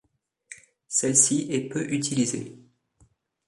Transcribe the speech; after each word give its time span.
Celle-ci 0.87 1.45
est 1.51 1.69
peu 1.69 1.93
utilisée. 1.93 2.57